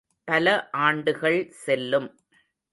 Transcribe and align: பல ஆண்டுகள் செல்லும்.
பல 0.27 0.47
ஆண்டுகள் 0.79 1.39
செல்லும். 1.63 2.09